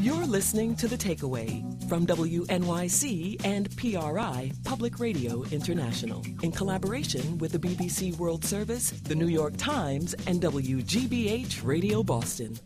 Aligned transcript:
You're 0.00 0.24
listening 0.24 0.76
to 0.76 0.88
The 0.88 0.96
Takeaway 0.96 1.60
from 1.86 2.06
WNYC 2.06 3.44
and 3.44 3.76
PRI, 3.76 4.50
Public 4.64 4.98
Radio 4.98 5.44
International, 5.50 6.24
in 6.42 6.52
collaboration 6.52 7.36
with 7.36 7.52
the 7.52 7.58
BBC 7.58 8.16
World 8.16 8.42
Service, 8.42 8.92
the 8.92 9.14
New 9.14 9.28
York 9.28 9.58
Times, 9.58 10.14
and 10.26 10.40
WGBH 10.40 11.62
Radio 11.66 12.02
Boston. 12.02 12.58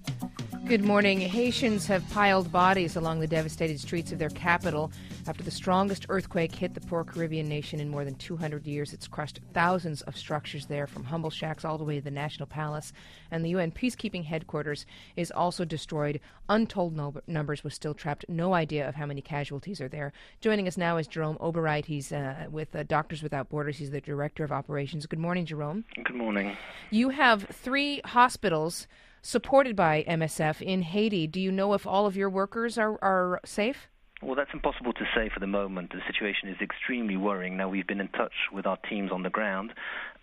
Good 0.67 0.83
morning. 0.83 1.21
Haitians 1.21 1.87
have 1.89 2.09
piled 2.09 2.51
bodies 2.51 2.97
along 2.97 3.21
the 3.21 3.27
devastated 3.27 3.79
streets 3.79 4.13
of 4.13 4.19
their 4.19 4.31
capital 4.31 4.91
after 5.29 5.45
the 5.45 5.51
strongest 5.51 6.07
earthquake 6.09 6.55
hit 6.55 6.73
the 6.73 6.81
poor 6.81 7.05
Caribbean 7.05 7.47
nation 7.47 7.81
in 7.81 7.91
more 7.91 8.03
than 8.03 8.15
200 8.15 8.67
years. 8.67 8.95
It's 8.95 9.07
crushed 9.07 9.41
thousands 9.53 10.01
of 10.03 10.17
structures 10.17 10.65
there, 10.65 10.87
from 10.87 11.05
humble 11.05 11.29
shacks 11.29 11.67
all 11.67 11.77
the 11.77 11.85
way 11.85 11.97
to 11.97 12.01
the 12.01 12.11
National 12.11 12.47
Palace. 12.47 12.95
And 13.31 13.45
the 13.45 13.51
UN 13.51 13.73
peacekeeping 13.73 14.25
headquarters 14.25 14.87
is 15.17 15.31
also 15.31 15.67
destroyed. 15.67 16.19
Untold 16.49 16.97
no- 16.97 17.21
numbers 17.27 17.63
were 17.63 17.69
still 17.69 17.93
trapped. 17.93 18.25
No 18.27 18.55
idea 18.55 18.89
of 18.89 18.95
how 18.95 19.05
many 19.05 19.21
casualties 19.21 19.83
are 19.83 19.89
there. 19.89 20.15
Joining 20.41 20.67
us 20.67 20.79
now 20.79 20.97
is 20.97 21.07
Jerome 21.07 21.37
Oberreit. 21.43 21.85
He's 21.85 22.11
uh, 22.11 22.47
with 22.51 22.75
uh, 22.75 22.85
Doctors 22.85 23.23
Without 23.23 23.51
Borders. 23.51 23.77
He's 23.77 23.91
the 23.91 24.01
director 24.01 24.45
of 24.45 24.51
operations. 24.51 25.05
Good 25.05 25.19
morning, 25.19 25.45
Jerome. 25.45 25.85
Good 26.03 26.17
morning. 26.17 26.57
You 26.91 27.11
have 27.11 27.43
three 27.53 28.01
hospitals 28.07 28.87
supported 29.25 29.75
by 29.75 30.05
MSF 30.07 30.61
in 30.61 30.83
Haiti. 30.83 31.27
Do 31.27 31.41
you 31.41 31.51
know 31.51 31.73
if 31.73 31.87
all 31.87 32.07
of 32.07 32.17
your 32.17 32.29
workers 32.29 32.77
are, 32.77 32.99
are 33.03 33.41
safe? 33.45 33.89
Well, 34.23 34.35
that's 34.35 34.51
impossible 34.53 34.93
to 34.93 35.05
say 35.15 35.31
for 35.33 35.41
the 35.41 35.47
moment. 35.47 35.93
The 35.93 36.01
situation 36.07 36.49
is 36.49 36.57
extremely 36.61 37.17
worrying. 37.17 37.57
Now, 37.57 37.69
we've 37.69 37.87
been 37.87 38.01
in 38.01 38.09
touch 38.09 38.33
with 38.53 38.67
our 38.67 38.79
teams 38.89 39.11
on 39.11 39.23
the 39.23 39.31
ground, 39.31 39.73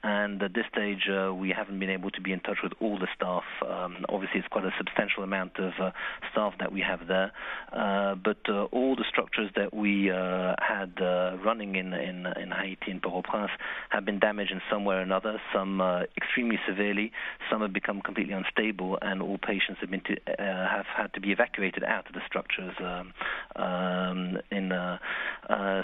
and 0.03 0.41
at 0.41 0.53
this 0.53 0.65
stage, 0.71 1.07
uh, 1.09 1.33
we 1.33 1.49
haven't 1.49 1.79
been 1.79 1.89
able 1.89 2.09
to 2.11 2.21
be 2.21 2.31
in 2.31 2.39
touch 2.39 2.57
with 2.63 2.73
all 2.79 2.97
the 2.97 3.07
staff. 3.15 3.43
Um, 3.61 4.05
obviously, 4.09 4.39
it's 4.39 4.47
quite 4.47 4.65
a 4.65 4.73
substantial 4.77 5.23
amount 5.23 5.57
of 5.57 5.73
uh, 5.79 5.91
staff 6.31 6.53
that 6.59 6.71
we 6.71 6.81
have 6.81 7.07
there, 7.07 7.31
uh, 7.71 8.15
but 8.15 8.37
uh, 8.49 8.63
all 8.65 8.95
the 8.95 9.05
structures 9.07 9.51
that 9.55 9.73
we 9.73 10.09
uh, 10.09 10.55
had 10.59 10.93
uh, 11.01 11.37
running 11.45 11.75
in, 11.75 11.93
in 11.93 12.25
in 12.25 12.51
Haiti 12.51 12.91
in 12.91 12.99
Port-au-Prince 12.99 13.51
have 13.89 14.05
been 14.05 14.19
damaged 14.19 14.51
in 14.51 14.61
some 14.71 14.85
way 14.85 14.95
or 14.95 15.01
another. 15.01 15.39
Some 15.53 15.81
extremely 16.17 16.59
severely, 16.67 17.11
some 17.51 17.61
have 17.61 17.73
become 17.73 18.01
completely 18.01 18.33
unstable, 18.33 18.97
and 19.01 19.21
all 19.21 19.37
patients 19.37 19.79
have 19.81 19.91
been 19.91 20.01
to, 20.01 20.17
have 20.39 20.85
had 20.85 21.13
to 21.13 21.21
be 21.21 21.31
evacuated 21.31 21.83
out 21.83 22.07
of 22.07 22.13
the 22.13 22.21
structures 22.25 22.73
um, 22.79 23.13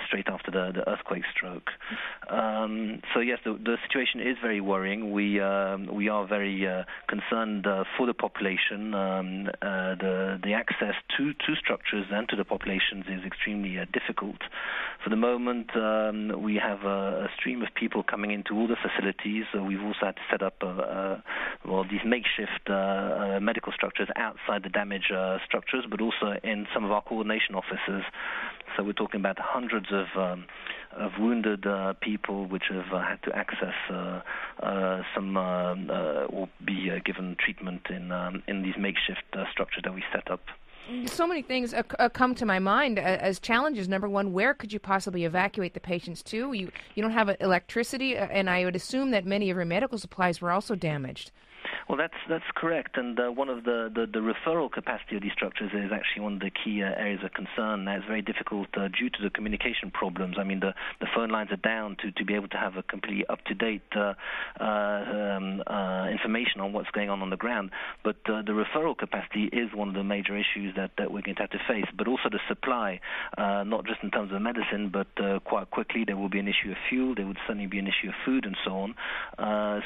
straight 0.07 0.27
after 0.27 0.51
the, 0.51 0.71
the 0.73 0.89
earthquake 0.89 1.23
stroke. 1.35 1.69
Um, 2.29 3.01
so 3.13 3.19
yes, 3.19 3.39
the, 3.45 3.53
the 3.53 3.77
situation 3.87 4.19
is 4.19 4.37
very 4.41 4.61
worrying. 4.61 5.11
We 5.11 5.39
um, 5.39 5.87
we 5.93 6.09
are 6.09 6.27
very 6.27 6.67
uh, 6.67 6.83
concerned 7.07 7.65
uh, 7.65 7.83
for 7.97 8.05
the 8.05 8.13
population. 8.13 8.93
Um, 8.93 9.47
uh, 9.61 9.95
the 9.95 10.39
the 10.43 10.53
access 10.53 10.95
to 11.17 11.33
to 11.33 11.55
structures 11.55 12.05
and 12.11 12.27
to 12.29 12.35
the 12.35 12.43
populations 12.43 13.05
is 13.07 13.23
extremely 13.25 13.79
uh, 13.79 13.85
difficult. 13.93 14.41
For 15.03 15.09
the 15.09 15.15
moment, 15.15 15.75
um, 15.75 16.41
we 16.41 16.55
have 16.55 16.83
a, 16.83 17.25
a, 17.25 17.29
stream 17.38 17.61
of 17.61 17.69
people 17.75 18.03
coming 18.03 18.31
into 18.31 18.55
all 18.55 18.67
the 18.67 18.75
facilities. 18.75 19.45
we've 19.53 19.81
also 19.81 20.07
had 20.07 20.15
to 20.15 20.21
set 20.29 20.41
up 20.41 20.61
well 21.65 21.85
these 21.89 22.03
makeshift 22.05 22.69
uh, 22.69 23.39
medical 23.41 23.71
structures 23.71 24.09
outside 24.15 24.63
the 24.63 24.69
damaged 24.69 25.13
structures, 25.45 25.85
but 25.89 26.01
also 26.01 26.35
in 26.43 26.67
some 26.73 26.83
of 26.83 26.91
our 26.91 27.01
coordination 27.01 27.55
offices. 27.55 28.03
So 28.78 28.83
we're 28.83 28.94
talking 28.94 29.20
about 29.20 29.39
hundreds 29.39 29.88
of 29.92 30.06
um, 30.16 30.45
of 30.95 31.14
wounded 31.20 31.66
uh, 31.66 31.94
people 32.00 32.45
which 32.45 32.66
have 32.70 32.94
uh, 32.94 33.02
had 33.02 33.22
to 33.23 33.36
access 33.36 33.73
uh, 33.89 34.22
uh 34.64 35.02
some 35.16 35.36
uh, 35.36 35.73
uh, 35.73 36.28
or 36.30 36.47
be 36.64 36.92
given 37.03 37.36
treatment 37.39 37.81
in 37.89 38.11
um, 38.11 38.44
in 38.47 38.61
these 38.61 38.75
makeshift 38.78 39.23
structures 39.52 39.81
that 39.84 39.94
we 39.94 40.03
set 40.14 40.30
up. 40.30 40.42
So 41.08 41.28
many 41.28 41.42
things 41.42 41.73
come 42.14 42.34
to 42.36 42.45
my 42.45 42.59
mind 42.59 42.97
as 42.97 43.39
challenges. 43.39 43.89
Number 43.89 44.08
one, 44.08 44.31
where 44.31 44.53
could 44.53 44.72
you 44.72 44.80
possibly 44.80 45.25
evacuate 45.25 45.73
the 45.73 45.81
patients 45.81 46.22
to? 46.23 46.53
You 46.53 46.72
you 46.94 47.01
don't 47.01 47.12
have 47.12 47.35
electricity, 47.41 48.16
and 48.16 48.47
I 48.50 48.63
would 48.63 48.75
assume 48.75 49.09
that 49.12 49.25
many 49.25 49.50
of 49.50 49.57
your 49.57 49.66
medical 49.66 49.97
supplies 49.97 50.40
were 50.40 50.51
also 50.51 50.75
damaged. 50.75 51.31
Well, 51.88 51.98
that's 51.98 52.20
that's 52.28 52.44
correct, 52.53 52.98
and 52.98 53.18
uh, 53.18 53.30
one 53.30 53.48
of 53.48 53.64
the, 53.64 53.90
the, 53.94 54.06
the 54.06 54.20
referral 54.20 54.70
capacity 54.70 55.16
of 55.16 55.22
these 55.22 55.31
structures 55.31 55.72
is 55.74 55.90
actually 55.94 56.24
one 56.24 56.34
of 56.34 56.40
the 56.42 56.52
key 56.52 56.84
uh, 56.84 56.88
areas 56.88 57.22
of 57.24 57.31
concern. 57.31 57.88
It's 57.88 58.06
very 58.06 58.22
difficult 58.22 58.68
uh, 58.75 58.90
due 58.90 59.09
to 59.09 59.24
the 59.24 59.30
communication 59.30 59.90
problems. 59.92 60.36
I 60.38 60.44
mean, 60.44 60.59
the, 60.59 60.74
the 61.00 61.08
phone 61.16 61.30
lines 61.30 61.50
are 61.52 61.56
down 61.56 61.96
to, 62.02 62.12
to 62.12 62.25
be 62.25 62.36
able 62.36 62.50
to 62.50 62.58
have 62.58 62.75
a 62.75 62.84
completely 62.84 63.25
up 63.30 63.40
to 63.46 63.53
date 63.53 63.88
uh, 63.96 64.16
uh, 64.59 64.64
um, 64.64 65.64
uh, 65.66 66.09
information 66.09 66.59
on 66.59 66.74
what's 66.74 66.92
going 66.92 67.09
on 67.09 67.22
on 67.22 67.30
the 67.30 67.38
ground. 67.38 67.72
But 68.04 68.18
the 68.25 68.52
referral 68.52 68.98
capacity 68.98 69.46
is 69.46 69.74
one 69.74 69.88
of 69.88 69.94
the 69.94 70.04
major 70.04 70.36
issues 70.36 70.75
that, 70.75 70.92
that 70.98 71.09
we're 71.12 71.22
going 71.22 71.36
to 71.36 71.44
have 71.44 71.52
to 71.52 71.62
face. 71.69 71.88
But 71.98 72.09
also 72.09 72.28
the 72.30 72.40
supply, 72.50 73.00
not 73.38 73.86
just 73.86 74.04
in 74.04 74.12
terms 74.12 74.34
of 74.34 74.42
medicine, 74.42 74.92
but 74.92 75.08
quite 75.46 75.72
quickly 75.72 76.04
there 76.06 76.18
will 76.18 76.30
be 76.30 76.40
an 76.40 76.50
issue 76.50 76.72
of 76.72 76.78
fuel. 76.90 77.16
There 77.16 77.25
would 77.25 77.40
certainly 77.48 77.68
be 77.68 77.80
an 77.80 77.88
issue 77.88 78.09
of 78.09 78.16
food 78.25 78.46
and 78.46 78.58
so 78.66 78.72
on. 78.72 78.96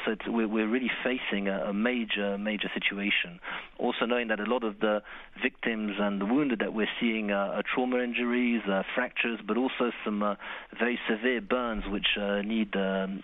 so 0.04 0.16
we're, 0.32 0.48
we're 0.48 0.68
really 0.68 0.90
facing 1.04 1.46
a, 1.46 1.66
a 1.66 1.72
major, 1.72 1.91
major 1.92 2.38
major 2.38 2.70
situation. 2.74 3.30
Also 3.78 4.04
knowing 4.06 4.28
that 4.28 4.40
a 4.40 4.48
lot 4.54 4.64
of 4.64 4.80
the 4.80 5.02
victims 5.42 5.92
and 5.98 6.20
the 6.20 6.26
wounded 6.26 6.58
that 6.60 6.72
we're 6.72 6.94
seeing 7.00 7.30
are, 7.30 7.62
trauma 7.62 7.98
injuries, 7.98 8.62
uh, 8.68 8.82
fractures, 8.94 9.38
but 9.46 9.56
also 9.56 9.84
some 10.04 10.22
uh, 10.22 10.34
very 10.78 10.98
severe 11.08 11.40
burns 11.40 11.84
which 11.94 12.10
uh, 12.18 12.42
need 12.42 12.74
um, 12.76 13.20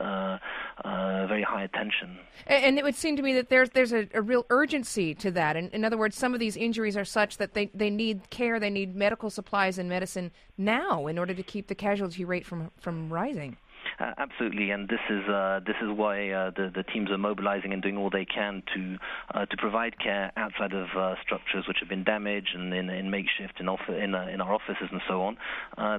very 1.29 1.43
high 1.43 1.65
attention. 1.65 2.19
And 2.47 2.79
it 2.79 2.85
would 2.85 2.95
seem 2.95 3.17
to 3.17 3.23
me 3.23 3.33
that 3.35 3.49
there's 3.49 3.71
there's 3.71 3.93
a, 3.93 4.09
a 4.15 4.23
real 4.23 4.45
urgency 4.51 5.15
to 5.25 5.31
that. 5.33 5.57
In, 5.57 5.69
in 5.71 5.85
other 5.85 5.97
words, 5.97 6.17
some 6.17 6.35
of 6.35 6.41
these 6.41 6.57
injuries 6.57 6.97
are 6.97 7.05
such 7.05 7.39
that 7.39 7.55
they, 7.55 7.67
they 7.75 7.91
need 7.91 8.31
care, 8.31 8.61
they 8.61 8.71
need 8.71 8.95
medical 8.95 9.31
supplies 9.31 9.79
and 9.79 9.89
medicine 9.89 10.31
now 10.57 11.07
in 11.07 11.19
order 11.19 11.35
to 11.35 11.43
keep 11.43 11.67
the 11.69 11.75
casualty 11.75 12.25
rate 12.25 12.47
from 12.47 12.71
from 12.81 13.13
rising. 13.13 13.57
Uh, 14.01 14.13
absolutely, 14.17 14.71
and 14.71 14.89
this 14.89 15.01
is 15.11 15.29
uh, 15.29 15.59
this 15.67 15.75
is 15.83 15.89
why 15.91 16.31
uh, 16.31 16.51
the 16.51 16.71
the 16.73 16.85
teams 16.85 17.11
are 17.11 17.19
mobilizing 17.19 17.73
and 17.73 17.83
doing 17.83 17.97
all 17.97 18.11
they 18.11 18.25
can 18.25 18.63
to 18.73 18.97
uh, 19.35 19.45
to 19.47 19.57
provide 19.57 19.99
care 19.99 20.31
outside 20.37 20.73
of 20.73 20.87
uh, 20.97 21.17
structures 21.21 21.65
which 21.67 21.79
have 21.81 21.89
been 21.89 22.05
damaged 22.05 22.51
and 22.55 22.73
in, 22.73 22.89
in 22.91 23.11
makeshift 23.11 23.59
in, 23.59 23.69
off- 23.69 23.89
in, 23.89 24.15
uh, 24.15 24.29
in 24.33 24.41
our 24.41 24.55
offices 24.55 24.89
and 24.93 25.01
so 25.09 25.23
on, 25.23 25.37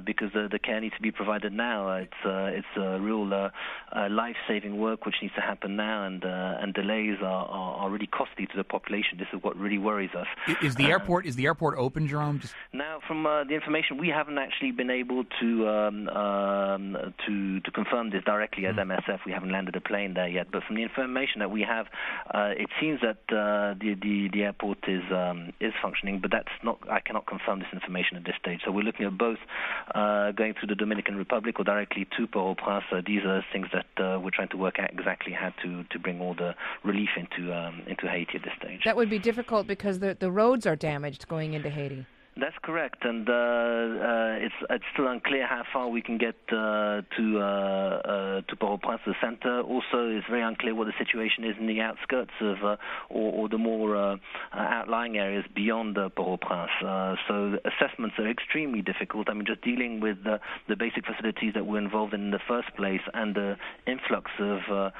because 0.06 0.32
the, 0.34 0.48
the 0.50 0.60
care 0.60 0.80
needs 0.80 0.96
to 0.96 1.02
be 1.02 1.12
provided 1.12 1.52
now. 1.52 1.92
It's 1.98 2.14
it's 2.24 2.78
a 2.78 3.02
real 3.02 3.28
life-saving 3.28 4.78
work 4.80 5.06
which 5.06 5.16
needs 5.22 5.34
to 5.36 5.42
happen 5.42 5.76
now, 5.76 6.06
and 6.06 6.24
and 6.24 6.74
delays 6.74 7.18
are, 7.22 7.46
are, 7.48 7.76
are, 7.80 7.90
really 7.90 8.08
costly 8.08 8.46
to 8.46 8.56
the 8.56 8.64
population. 8.64 9.18
This 9.18 9.28
is 9.34 9.44
what 9.44 9.58
really 9.58 9.78
worries 9.78 10.12
us. 10.16 10.28
Is 10.62 10.76
the 10.76 10.86
airport 10.86 11.26
is 11.26 11.36
the 11.36 11.48
airport 11.48 11.78
open, 11.78 12.08
Jerome? 12.08 12.40
Just... 12.40 12.54
Now, 12.72 13.00
from 13.06 13.24
the 13.24 13.54
information 13.54 13.98
we 13.98 14.08
haven't 14.08 14.38
actually 14.38 14.72
been 14.72 14.90
able 14.90 15.26
to 15.42 15.68
um, 15.68 16.08
um, 16.08 17.14
to 17.26 17.60
to 17.60 17.72
confirm 17.72 17.89
confirmed 17.90 18.12
this 18.14 18.24
directly 18.24 18.66
as 18.66 18.76
MSF. 18.76 19.08
Mm. 19.08 19.26
We 19.26 19.32
haven't 19.32 19.52
landed 19.52 19.76
a 19.76 19.82
plane 19.82 20.14
there 20.14 20.28
yet, 20.28 20.48
but 20.52 20.64
from 20.64 20.76
the 20.76 20.84
information 20.84 21.40
that 21.40 21.52
we 21.52 21.62
have, 21.62 21.88
uh, 22.34 22.54
it 22.56 22.70
seems 22.80 23.02
that 23.02 23.18
uh, 23.30 23.76
the, 23.80 23.96
the 24.02 24.30
the 24.32 24.44
airport 24.44 24.80
is 24.88 25.04
um, 25.12 25.54
is 25.60 25.74
functioning, 25.82 26.20
but 26.20 26.32
that's 26.32 26.52
not. 26.64 26.80
I 26.90 27.00
cannot 27.00 27.26
confirm 27.28 27.60
this 27.60 27.70
information 27.74 28.18
at 28.18 28.26
this 28.26 28.36
stage. 28.40 28.62
So 28.66 28.72
we're 28.72 28.84
looking 28.84 29.06
at 29.06 29.18
both 29.18 29.40
uh, 29.96 30.32
going 30.32 30.54
through 30.54 30.68
the 30.68 30.76
Dominican 30.76 31.16
Republic 31.16 31.60
or 31.60 31.64
directly 31.64 32.08
to 32.18 32.28
Port-au-Prince. 32.28 32.86
Uh, 32.92 33.02
these 33.06 33.24
are 33.26 33.44
things 33.52 33.68
that 33.74 34.04
uh, 34.04 34.20
we're 34.20 34.32
trying 34.32 34.50
to 34.50 34.58
work 34.58 34.80
out 34.80 34.92
exactly 34.92 35.34
how 35.34 35.50
to, 35.64 35.84
to 35.86 36.00
bring 36.00 36.22
all 36.22 36.34
the 36.34 36.56
relief 36.84 37.10
into 37.18 37.54
um, 37.54 37.82
into 37.88 38.08
Haiti 38.08 38.38
at 38.38 38.44
this 38.44 38.54
stage. 38.58 38.82
That 38.86 38.96
would 38.96 39.10
be 39.10 39.20
difficult 39.20 39.68
because 39.68 40.00
the 40.00 40.16
the 40.20 40.32
roads 40.32 40.66
are 40.66 40.76
damaged 40.76 41.28
going 41.28 41.54
into 41.54 41.70
Haiti. 41.70 42.06
That's 42.38 42.56
correct, 42.64 43.04
and 43.04 43.28
uh, 43.28 43.34
uh, 43.34 44.46
it's 44.46 44.56
it's 44.70 44.86
still 44.94 45.08
unclear 45.08 45.46
how 45.46 45.64
far 45.74 45.90
we 45.90 46.02
can 46.02 46.18
get 46.18 46.36
uh, 46.50 47.02
to 47.18 47.40
uh, 47.40 47.42
uh, 47.44 48.42
to 48.48 48.56
Port-au-Prince, 48.56 49.02
the 49.06 49.16
center. 49.22 49.62
Also, 49.62 50.08
it's 50.08 50.28
very 50.30 50.42
unclear 50.42 50.74
what 50.74 50.86
the 50.86 50.94
situation 50.98 51.44
is 51.44 51.56
in 51.60 51.68
the 51.68 51.82
outskirts 51.82 52.32
of 52.40 52.64
uh, 52.64 52.78
or, 53.10 53.34
or, 53.34 53.50
the 53.50 53.58
more 53.58 54.20
outlying 54.54 55.18
areas 55.18 55.44
beyond 55.54 55.96
Port-au-Prince. 55.96 56.72
so 57.28 57.58
assessments 57.66 58.16
are 58.20 58.30
extremely 58.30 58.82
difficult. 58.82 59.30
I 59.30 59.34
mean, 59.34 59.46
just 59.46 59.62
dealing 59.62 60.00
with 60.00 60.24
the 60.24 60.75
basic 60.78 61.06
facilities 61.06 61.56
that 61.56 61.66
we're 61.66 61.80
involved 61.80 62.14
in 62.14 62.22
in 62.22 62.32
the 62.32 62.40
first 62.48 62.74
place, 62.78 63.02
and 63.14 63.36
the 63.36 63.58
influx 63.86 64.32
of 64.40 64.92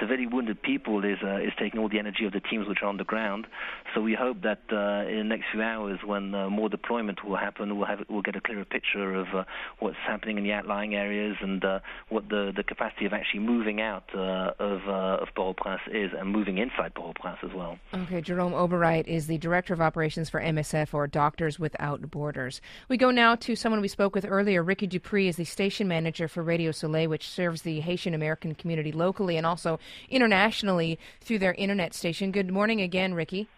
severely 0.00 0.26
wounded 0.26 0.62
people 0.62 1.04
is 1.04 1.18
is 1.22 1.52
taking 1.58 1.80
all 1.80 1.88
the 1.88 1.98
energy 1.98 2.24
of 2.24 2.32
the 2.32 2.40
teams 2.40 2.68
which 2.68 2.78
are 2.82 2.86
on 2.86 2.96
the 2.96 3.04
ground. 3.04 3.46
So 3.94 4.00
we 4.00 4.14
hope 4.14 4.42
that 4.42 4.60
in 4.70 5.18
the 5.18 5.24
next 5.24 5.46
few 5.52 5.62
hours, 5.62 6.00
when 6.04 6.30
more 6.30 6.68
deployment 6.68 7.24
will 7.24 7.36
happen, 7.36 7.76
we'll 7.76 7.86
have 7.86 8.04
we'll 8.08 8.22
get 8.22 8.36
a 8.36 8.40
clearer 8.40 8.64
picture 8.64 9.14
of 9.14 9.28
uh, 9.34 9.44
what's 9.78 9.96
happening 10.06 10.38
in 10.38 10.44
the 10.44 10.52
outlying 10.52 10.94
areas 10.94 11.36
and 11.40 11.64
uh, 11.64 11.80
what 12.08 12.28
the 12.28 12.52
the 12.54 12.62
capacity 12.62 13.06
of 13.06 13.12
actually 13.12 13.40
moving 13.40 13.80
out 13.80 14.04
uh, 14.14 14.52
of 14.58 14.80
uh, 14.88 15.22
of 15.22 15.28
Port-au-Prince 15.34 15.82
is 15.92 16.10
and 16.18 16.30
moving 16.30 16.58
inside 16.58 16.94
Port-au-Prince 16.94 17.38
as 17.42 17.54
well. 17.54 17.78
Okay, 17.94 18.20
Jerome 18.20 18.52
Oberreit 18.52 19.06
is 19.06 19.26
the 19.26 19.38
director 19.38 19.74
of 19.74 19.80
operations 19.80 20.30
for 20.30 20.40
MSF 20.40 20.94
or 20.94 21.06
Doctors 21.06 21.58
Without 21.58 22.10
Borders. 22.10 22.60
We 22.88 22.96
go 22.96 23.10
now 23.10 23.34
to 23.36 23.56
someone 23.56 23.80
we 23.80 23.88
spoke 23.88 24.14
with 24.14 24.26
earlier. 24.28 24.62
Ricky 24.62 24.86
Dupree 24.86 25.28
is 25.28 25.36
the 25.36 25.44
station 25.44 25.88
manager 25.88 26.28
for 26.28 26.42
Radio 26.42 26.72
Soleil, 26.72 27.08
which 27.08 27.28
serves 27.28 27.62
the 27.62 27.80
Haitian 27.80 28.14
American 28.14 28.54
community 28.54 28.92
locally 28.92 29.36
and 29.36 29.46
also 29.46 29.78
internationally 30.08 30.98
through 31.20 31.38
their 31.38 31.54
internet 31.54 31.94
station. 31.94 32.32
Good 32.32 32.50
morning 32.50 32.80
again, 32.80 33.14
Ricky. 33.14 33.48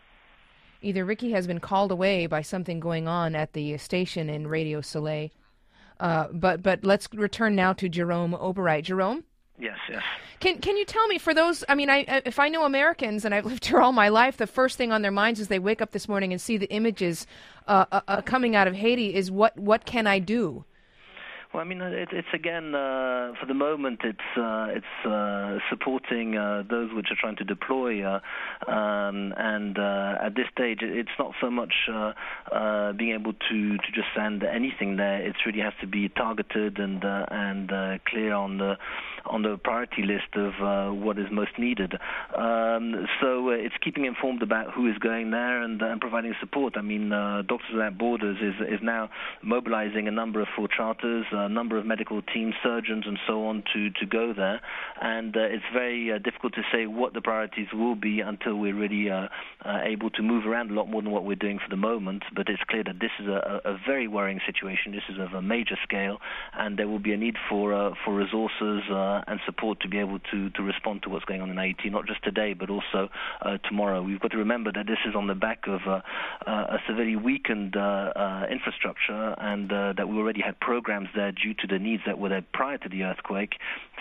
Either 0.81 1.05
Ricky 1.05 1.33
has 1.33 1.47
been 1.47 1.61
called 1.61 1.91
away 1.91 2.27
by 2.27 2.43
something 2.43 2.79
going 2.79 3.09
on 3.09 3.35
at 3.35 3.53
the 3.53 3.77
station 3.79 4.31
in 4.31 4.47
Radio 4.47 4.81
Soleil. 4.81 5.31
Uh, 6.01 6.29
but 6.33 6.63
but 6.63 6.85
let's 6.85 7.09
return 7.13 7.57
now 7.57 7.73
to 7.73 7.89
Jerome 7.89 8.33
Oberreit. 8.33 8.85
Jerome. 8.85 9.25
Yes, 9.59 9.79
yes. 9.89 10.03
Can 10.39 10.61
can 10.61 10.77
you 10.77 10.85
tell 10.85 11.07
me 11.09 11.19
for 11.19 11.35
those? 11.35 11.65
I 11.69 11.75
mean, 11.75 11.91
I 11.91 12.23
if 12.25 12.39
I 12.39 12.49
know 12.49 12.65
Americans 12.65 13.25
and 13.25 13.35
I've 13.35 13.47
lived 13.53 13.67
here 13.67 13.81
all 13.81 13.93
my 13.93 14.09
life, 14.09 14.37
the 14.37 14.47
first 14.47 14.79
thing 14.79 14.93
on 14.93 15.03
their 15.03 15.11
minds 15.11 15.41
as 15.41 15.49
they 15.49 15.59
wake 15.59 15.83
up 15.83 15.91
this 15.91 16.09
morning 16.09 16.33
and 16.33 16.41
see 16.41 16.57
the 16.57 16.71
images 16.71 17.27
uh, 17.67 17.87
uh, 17.91 18.01
uh 18.07 18.23
coming 18.23 18.55
out 18.55 18.69
of 18.69 18.75
Haiti 18.75 19.15
is 19.15 19.31
what 19.31 19.59
what 19.59 19.85
can 19.85 20.07
I 20.07 20.21
do? 20.21 20.65
Well, 21.53 21.63
I 21.63 21.65
mean, 21.65 21.81
it, 21.81 22.11
it's 22.13 22.29
again 22.35 22.75
uh, 22.75 23.33
for 23.41 23.47
the 23.47 23.55
moment, 23.55 24.01
it's 24.05 24.19
uh, 24.37 24.67
it's 24.69 25.07
uh, 25.07 25.57
supporting 25.71 26.37
uh, 26.37 26.63
those 26.69 26.93
which 26.93 27.07
are 27.11 27.17
trying 27.19 27.37
to 27.37 27.45
deploy, 27.45 28.05
uh, 28.05 28.21
um, 28.71 29.33
and 29.35 29.79
uh, 29.79 30.17
at 30.21 30.35
this 30.35 30.45
stage, 30.53 30.81
it's 30.83 31.09
not 31.19 31.33
so 31.41 31.51
much 31.51 31.73
being 32.99 33.13
able 33.13 33.33
to 33.33 33.77
to 33.79 33.93
just 33.95 34.09
send 34.15 34.45
anything 34.45 34.97
there. 34.97 35.27
It 35.27 35.37
really 35.47 35.61
has 35.61 35.73
to 35.81 35.87
be 35.87 36.11
targeted 36.11 36.79
and 36.79 37.03
and 37.03 37.71
clear 38.05 38.35
on 38.35 38.59
the 38.59 38.77
on 39.25 39.41
the 39.41 39.57
priority 39.57 40.03
list 40.03 40.35
of 40.35 40.99
what 40.99 41.19
is 41.19 41.29
most 41.33 41.59
needed. 41.59 41.95
Um, 42.37 43.07
so 43.23 43.49
it's 43.49 43.75
keeping 43.83 44.05
informed 44.05 44.43
about 44.43 44.75
who 44.75 44.87
is 44.87 44.99
going 44.99 45.31
there 45.31 45.63
and, 45.63 45.81
and 45.81 45.99
providing 45.99 46.35
support. 46.41 46.75
I 46.77 46.83
mean, 46.83 47.09
Doctors 47.09 47.73
Without 47.73 47.97
Borders 47.97 48.37
is 48.43 48.69
is 48.69 48.81
now 48.83 49.09
mobilizing 49.43 50.09
a 50.09 50.13
number 50.13 50.43
of 50.43 50.49
full 50.55 50.69
charters 50.69 51.25
a 51.45 51.49
number 51.49 51.79
of 51.79 51.87
medical 51.87 52.23
teams, 52.23 52.55
surgeons, 52.63 53.05
and 53.07 53.19
so 53.27 53.47
on 53.47 53.63
to, 53.73 53.91
to 53.91 54.07
go 54.07 54.33
there. 54.33 54.61
And 55.01 55.37
uh, 55.37 55.41
it's 55.41 55.65
very 55.73 56.13
uh, 56.13 56.19
difficult 56.19 56.55
to 56.55 56.63
say 56.73 56.87
what 56.87 57.15
the 57.15 57.21
priorities 57.21 57.69
will 57.73 57.95
be 57.95 58.21
until 58.21 58.57
we're 58.57 58.75
really 58.75 59.11
uh, 59.11 59.29
uh, 59.65 59.79
able 59.85 60.11
to 60.11 60.23
move 60.23 60.47
around 60.47 60.71
a 60.71 60.75
lot 60.75 60.89
more 60.89 61.03
than 61.03 61.11
what 61.11 61.25
we're 61.25 61.37
doing 61.37 61.59
for 61.59 61.69
the 61.71 61.77
moment. 61.77 62.23
But 62.35 62.49
it's 62.49 62.63
clear 62.69 62.85
that 62.85 62.99
this 63.01 63.11
is 63.21 63.27
a, 63.27 63.61
a 63.65 63.79
very 63.87 64.09
worrying 64.09 64.41
situation. 64.47 64.93
This 64.93 65.03
is 65.09 65.19
of 65.19 65.35
a 65.35 65.43
major 65.43 65.77
scale, 65.83 66.19
and 66.55 66.79
there 66.79 66.89
will 66.89 66.99
be 66.99 67.13
a 67.13 67.17
need 67.17 67.37
for 67.49 67.75
uh, 67.75 67.95
for 68.05 68.15
resources 68.15 68.83
uh, 68.91 69.23
and 69.27 69.41
support 69.47 69.81
to 69.81 69.89
be 69.89 69.99
able 69.99 70.19
to, 70.31 70.51
to 70.51 70.63
respond 70.63 71.03
to 71.03 71.11
what's 71.11 71.25
going 71.25 71.41
on 71.41 71.51
in 71.51 71.57
Haiti, 71.57 71.91
not 71.91 72.07
just 72.07 72.23
today, 72.23 72.55
but 72.55 72.71
also 72.71 73.09
tomorrow. 73.69 74.03
We've 74.03 74.21
got 74.21 74.33
to 74.33 74.39
remember 74.39 74.71
that 74.73 74.87
this 74.87 74.99
is 75.07 75.15
on 75.15 75.27
the 75.27 75.35
back 75.35 75.67
of 75.67 75.81
a 75.87 76.79
severely 76.87 77.17
weakened 77.17 77.77
infrastructure, 78.51 79.35
and 79.39 79.71
that 79.71 80.09
we 80.09 80.17
already 80.17 80.41
had 80.41 80.59
programs 80.61 81.09
there 81.15 81.28
due 81.33 81.55
to 81.55 81.67
the 81.67 81.79
needs 81.79 82.03
that 82.07 82.19
were 82.19 82.29
there 82.29 82.45
prior 82.53 82.79
to 82.79 82.89
the 82.89 83.03
earthquake. 83.05 83.55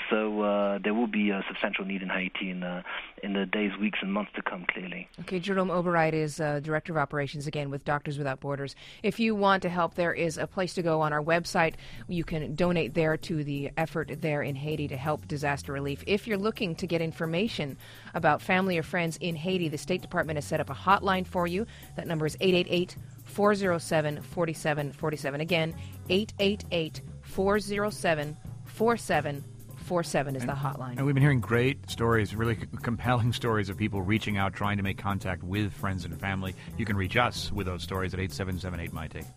So 0.10 0.42
uh, 0.42 0.80
there 0.84 0.94
will 0.94 1.08
be 1.08 1.30
a 1.32 1.44
substantial 1.48 1.86
need 1.86 2.02
in 2.02 2.10
Haiti 2.10 2.50
in, 2.50 2.64
uh, 2.64 2.84
in 3.24 3.34
the 3.34 3.46
days, 3.46 3.72
weeks, 3.80 4.00
and 4.02 4.14
months 4.14 4.32
to 4.36 4.42
come, 4.42 4.66
clearly. 4.66 5.10
Okay, 5.22 5.40
Jerome 5.40 5.70
Oberreit 5.70 6.14
is 6.14 6.40
uh, 6.40 6.60
Director 6.62 6.94
of 6.94 6.98
Operations 6.98 7.48
again 7.48 7.70
with 7.70 7.84
Doctors 7.84 8.18
Without 8.18 8.40
Borders. 8.40 8.76
If 9.04 9.20
you 9.20 9.36
want 9.36 9.64
to 9.64 9.70
help, 9.70 9.96
there 9.96 10.14
is 10.14 10.38
a 10.38 10.48
place 10.48 10.74
to 10.76 10.82
go 10.82 11.02
on 11.02 11.14
our 11.14 11.22
website. 11.22 11.74
You 12.08 12.24
can 12.24 12.56
donate 12.56 12.94
there 12.94 13.18
to 13.18 13.44
the 13.44 13.72
effort 13.78 14.22
there 14.22 14.42
in 14.42 14.56
Haiti 14.56 14.88
to 14.88 14.98
help 14.98 15.28
disaster 15.28 15.74
relief. 15.74 16.04
If 16.08 16.28
you're 16.28 16.38
looking 16.38 16.76
to 16.76 16.88
get 16.88 17.02
information 17.02 17.78
about 18.14 18.42
family 18.42 18.78
or 18.78 18.84
friends 18.84 19.18
in 19.18 19.36
Haiti, 19.36 19.70
the 19.70 19.78
State 19.78 20.02
Department 20.02 20.38
has 20.38 20.46
set 20.46 20.60
up 20.60 20.70
a 20.70 20.74
hotline 20.74 21.26
for 21.26 21.48
you. 21.48 21.66
That 21.96 22.08
number 22.08 22.26
is 22.26 22.38
888 22.40 22.96
407 23.26 24.22
4747. 24.22 25.42
Again, 25.42 25.76
888 26.10 27.02
407 27.38 28.36
4747 28.66 30.36
is 30.36 30.44
the 30.44 30.54
hotline. 30.54 30.98
And 30.98 31.06
we've 31.06 31.14
been 31.14 31.22
hearing 31.22 31.40
great 31.40 31.88
stories, 31.88 32.36
really 32.36 32.56
c- 32.56 32.66
compelling 32.82 33.32
stories 33.32 33.70
of 33.70 33.78
people 33.78 34.02
reaching 34.02 34.38
out, 34.38 34.56
trying 34.56 34.78
to 34.78 34.84
make 34.84 34.98
contact 34.98 35.44
with 35.44 35.72
friends 35.72 36.04
and 36.04 36.20
family. 36.20 36.56
You 36.80 36.86
can 36.86 36.98
reach 36.98 37.16
us 37.16 37.52
with 37.52 37.68
those 37.68 37.84
stories 37.84 38.16
at 38.16 38.20
8778 38.20 38.92
MyTake. 38.92 39.28